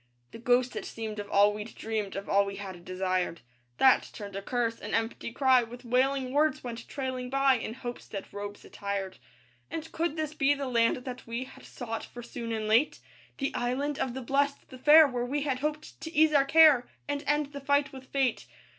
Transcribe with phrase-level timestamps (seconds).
[0.31, 3.41] The ghost it seemed of all we'd dreamed, Of all we had desired;
[3.77, 8.07] That turned a curse, an empty cry With wailing words went trailing by In hope's
[8.09, 9.19] dead robes attired.
[9.69, 12.99] And could this be the land that we Had sought for soon and late?
[13.37, 16.89] That Island of the Blest, the fair, Where we had hoped to ease our care
[17.07, 18.47] And end the fight with fate.